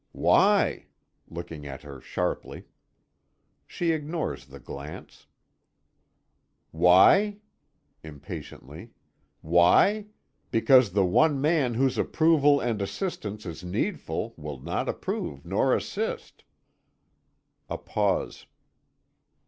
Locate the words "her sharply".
1.83-2.63